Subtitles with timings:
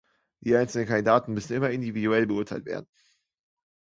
[0.39, 2.87] Die einzelnen Kandidaten müssen immer individuell beurteilt werden.